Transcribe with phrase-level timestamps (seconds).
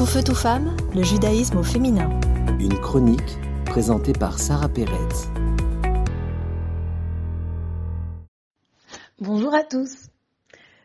[0.00, 2.08] Tout feu, tout femme, le judaïsme au féminin.
[2.58, 3.36] Une chronique
[3.66, 4.96] présentée par Sarah Pérez.
[9.18, 10.08] Bonjour à tous.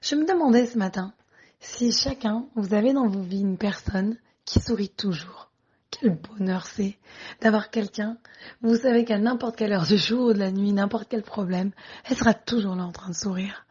[0.02, 1.14] Je me demandais ce matin
[1.62, 5.50] si chacun, vous avez dans vos vies une personne qui sourit toujours.
[5.92, 6.98] Quel bonheur c'est
[7.40, 8.18] d'avoir quelqu'un,
[8.64, 11.72] vous savez qu'à n'importe quelle heure du jour ou de la nuit, n'importe quel problème,
[12.04, 13.66] elle sera toujours là en train de sourire.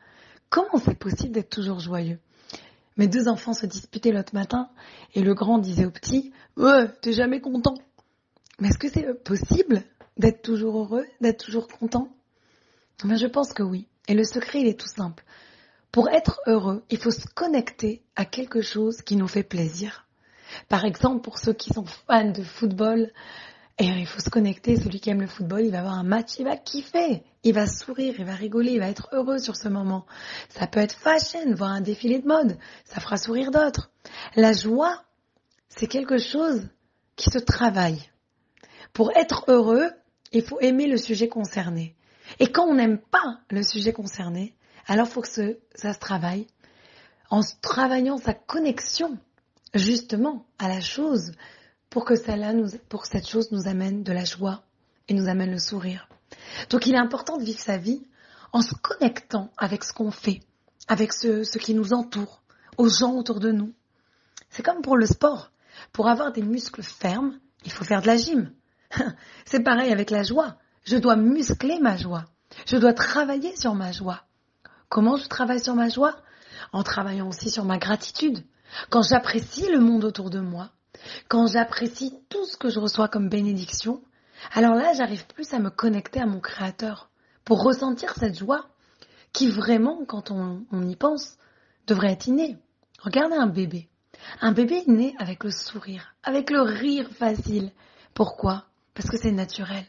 [0.48, 2.18] Comment c'est possible d'être toujours joyeux?
[2.96, 4.68] Mes deux enfants se disputaient l'autre matin
[5.14, 7.74] et le grand disait au petit Ouais, t'es jamais content.
[8.60, 9.82] Mais est-ce que c'est possible
[10.16, 12.08] d'être toujours heureux, d'être toujours content?
[13.04, 13.88] Ben, Je pense que oui.
[14.06, 15.24] Et le secret, il est tout simple.
[15.90, 20.06] Pour être heureux, il faut se connecter à quelque chose qui nous fait plaisir.
[20.68, 23.10] Par exemple, pour ceux qui sont fans de football,
[23.78, 26.38] et il faut se connecter, celui qui aime le football, il va avoir un match,
[26.38, 29.68] il va kiffer, il va sourire, il va rigoler, il va être heureux sur ce
[29.68, 30.06] moment.
[30.48, 33.90] Ça peut être fashion, voir un défilé de mode, ça fera sourire d'autres.
[34.36, 35.02] La joie,
[35.68, 36.68] c'est quelque chose
[37.16, 38.00] qui se travaille.
[38.92, 39.90] Pour être heureux,
[40.30, 41.96] il faut aimer le sujet concerné.
[42.38, 44.54] Et quand on n'aime pas le sujet concerné,
[44.86, 46.46] alors faut que ça se travaille
[47.30, 49.18] en travaillant sa connexion
[49.74, 51.32] justement à la chose
[51.94, 52.52] pour que cela
[52.88, 54.64] pour cette chose nous amène de la joie
[55.06, 56.08] et nous amène le sourire.
[56.68, 58.04] Donc il est important de vivre sa vie
[58.52, 60.40] en se connectant avec ce qu'on fait,
[60.88, 62.42] avec ce qui nous entoure,
[62.78, 63.72] aux gens autour de nous.
[64.50, 65.52] C'est comme pour le sport.
[65.92, 68.52] Pour avoir des muscles fermes, il faut faire de la gym.
[69.44, 70.56] C'est pareil avec la joie.
[70.82, 72.24] Je dois muscler ma joie.
[72.66, 74.24] Je dois travailler sur ma joie.
[74.88, 76.16] Comment je travaille sur ma joie?
[76.72, 78.44] En travaillant aussi sur ma gratitude.
[78.90, 80.72] Quand j'apprécie le monde autour de moi,
[81.28, 84.02] quand j'apprécie tout ce que je reçois comme bénédiction,
[84.52, 87.10] alors là, j'arrive plus à me connecter à mon Créateur
[87.44, 88.68] pour ressentir cette joie
[89.32, 91.36] qui vraiment, quand on, y pense,
[91.86, 92.56] devrait être innée.
[93.00, 93.88] Regardez un bébé.
[94.40, 97.72] Un bébé est né avec le sourire, avec le rire facile.
[98.14, 98.66] Pourquoi?
[98.94, 99.84] Parce que c'est naturel.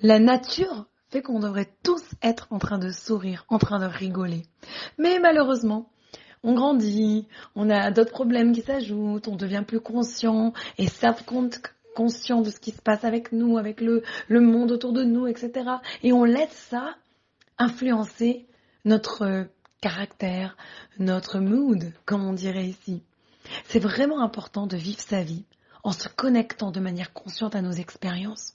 [0.00, 4.42] La nature fait qu'on devrait tous être en train de sourire, en train de rigoler.
[4.98, 5.91] Mais malheureusement,
[6.42, 11.60] on grandit, on a d'autres problèmes qui s'ajoutent, on devient plus conscient et savent compte
[11.94, 15.52] conscient de ce qui se passe avec nous, avec le, monde autour de nous, etc.
[16.02, 16.96] Et on laisse ça
[17.58, 18.46] influencer
[18.84, 19.46] notre
[19.80, 20.56] caractère,
[20.98, 23.02] notre mood, comme on dirait ici.
[23.66, 25.44] C'est vraiment important de vivre sa vie
[25.84, 28.54] en se connectant de manière consciente à nos expériences.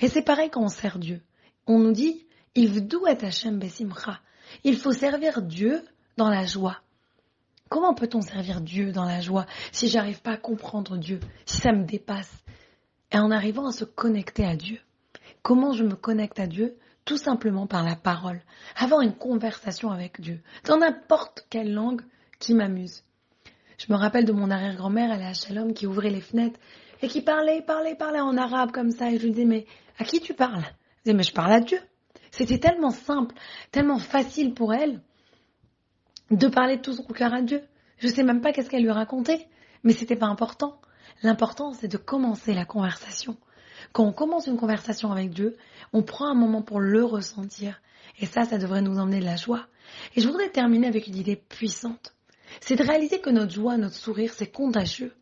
[0.00, 1.20] Et c'est pareil quand on sert Dieu.
[1.66, 2.88] On nous dit, il
[4.64, 5.82] Il faut servir Dieu
[6.16, 6.80] dans la joie.
[7.68, 11.72] Comment peut-on servir Dieu dans la joie si j'arrive pas à comprendre Dieu, si ça
[11.72, 12.32] me dépasse?
[13.12, 14.80] Et en arrivant à se connecter à Dieu.
[15.42, 16.76] Comment je me connecte à Dieu?
[17.04, 18.40] Tout simplement par la parole.
[18.76, 22.02] Avoir une conversation avec Dieu, dans n'importe quelle langue
[22.40, 23.04] qui m'amuse.
[23.78, 26.58] Je me rappelle de mon arrière-grand-mère, elle est à Shalom, qui ouvrait les fenêtres
[27.02, 29.10] et qui parlait, parlait, parlait en arabe comme ça.
[29.10, 29.66] Et je lui disais, mais
[29.98, 30.64] à qui tu parles?
[30.98, 31.78] Je disais, mais je parle à Dieu.
[32.30, 33.34] C'était tellement simple,
[33.70, 35.00] tellement facile pour elle
[36.30, 37.62] de parler de tout son cœur à Dieu.
[37.98, 39.48] Je sais même pas qu'est-ce qu'elle lui racontait,
[39.84, 40.80] mais c'était pas important.
[41.22, 43.36] L'important, c'est de commencer la conversation.
[43.92, 45.56] Quand on commence une conversation avec Dieu,
[45.92, 47.80] on prend un moment pour le ressentir.
[48.18, 49.66] Et ça, ça devrait nous emmener de la joie.
[50.14, 52.14] Et je voudrais terminer avec une idée puissante.
[52.60, 55.14] C'est de réaliser que notre joie, notre sourire, c'est contagieux.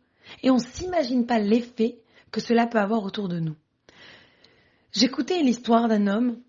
[0.43, 1.99] Et on s'imagine pas l'effet
[2.31, 3.55] que cela peut avoir autour de nous.
[4.91, 6.39] J'écoutais l'histoire d'un homme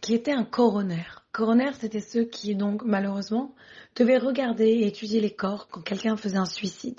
[0.00, 1.19] qui était un coroner.
[1.32, 3.54] Coroner, c'était ceux qui, donc, malheureusement,
[3.96, 6.98] devaient regarder et étudier les corps quand quelqu'un faisait un suicide.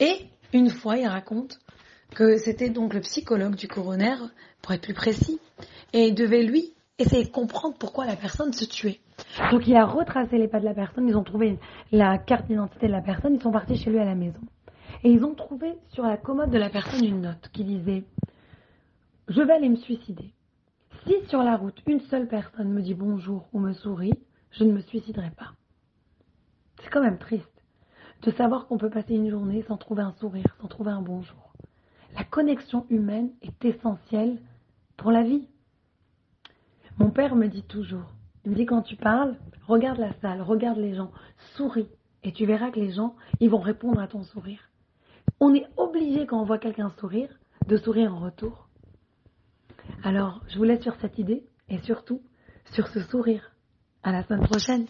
[0.00, 1.60] Et, une fois, il raconte
[2.14, 4.16] que c'était donc le psychologue du coroner,
[4.62, 5.38] pour être plus précis,
[5.92, 9.00] et il devait, lui, essayer de comprendre pourquoi la personne se tuait.
[9.52, 11.58] Donc, il a retracé les pas de la personne, ils ont trouvé
[11.92, 14.40] la carte d'identité de la personne, ils sont partis chez lui à la maison.
[15.04, 18.02] Et ils ont trouvé sur la commode de la personne une note qui disait
[19.28, 20.32] «Je vais aller me suicider.
[21.06, 24.14] Si sur la route, une seule personne me dit bonjour ou me sourit,
[24.50, 25.52] je ne me suiciderai pas.
[26.82, 27.62] C'est quand même triste
[28.22, 31.52] de savoir qu'on peut passer une journée sans trouver un sourire, sans trouver un bonjour.
[32.16, 34.40] La connexion humaine est essentielle
[34.96, 35.48] pour la vie.
[36.98, 38.12] Mon père me dit toujours,
[38.44, 39.36] il me dit quand tu parles,
[39.68, 41.12] regarde la salle, regarde les gens,
[41.54, 41.88] souris,
[42.24, 44.70] et tu verras que les gens, ils vont répondre à ton sourire.
[45.38, 47.30] On est obligé quand on voit quelqu'un sourire,
[47.68, 48.65] de sourire en retour.
[50.06, 52.22] Alors, je vous laisse sur cette idée et surtout
[52.72, 53.50] sur ce sourire.
[54.04, 54.86] À la semaine prochaine.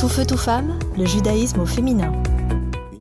[0.00, 2.10] Tout feu, tout femme, le judaïsme au féminin.